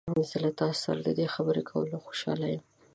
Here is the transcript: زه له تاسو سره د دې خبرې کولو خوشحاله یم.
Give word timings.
زه 0.29 0.37
له 0.43 0.51
تاسو 0.59 0.79
سره 0.85 0.99
د 1.03 1.09
دې 1.19 1.27
خبرې 1.35 1.63
کولو 1.69 2.03
خوشحاله 2.05 2.45
یم. 2.53 2.63